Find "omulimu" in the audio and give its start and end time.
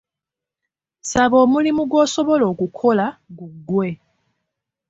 1.43-1.83